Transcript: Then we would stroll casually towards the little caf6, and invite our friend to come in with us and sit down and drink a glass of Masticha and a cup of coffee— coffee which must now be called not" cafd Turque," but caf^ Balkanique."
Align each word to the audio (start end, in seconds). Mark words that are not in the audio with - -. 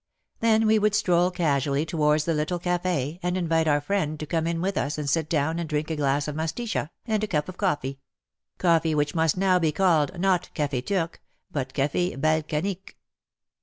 Then 0.39 0.65
we 0.65 0.79
would 0.79 0.95
stroll 0.95 1.29
casually 1.29 1.85
towards 1.85 2.25
the 2.25 2.33
little 2.33 2.59
caf6, 2.59 3.19
and 3.21 3.37
invite 3.37 3.67
our 3.67 3.79
friend 3.79 4.19
to 4.19 4.25
come 4.25 4.47
in 4.47 4.59
with 4.59 4.75
us 4.75 4.97
and 4.97 5.07
sit 5.07 5.29
down 5.29 5.59
and 5.59 5.69
drink 5.69 5.91
a 5.91 5.95
glass 5.95 6.27
of 6.27 6.33
Masticha 6.35 6.89
and 7.05 7.23
a 7.23 7.27
cup 7.27 7.47
of 7.47 7.57
coffee— 7.59 7.99
coffee 8.57 8.95
which 8.95 9.13
must 9.13 9.37
now 9.37 9.59
be 9.59 9.71
called 9.71 10.19
not" 10.19 10.49
cafd 10.55 10.87
Turque," 10.87 11.19
but 11.51 11.75
caf^ 11.75 12.19
Balkanique." 12.19 12.95